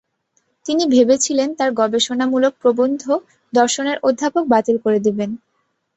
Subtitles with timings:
[0.65, 3.03] তিনি ভেবেছিলেন তার গবেষণামূলক প্রবন্ধ
[3.53, 5.29] দর্শনের অধ্যাপক বাতিল করে দেবেন।